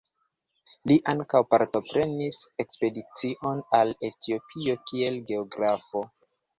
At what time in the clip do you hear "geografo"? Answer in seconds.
5.33-6.09